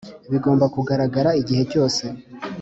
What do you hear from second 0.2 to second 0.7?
bigomba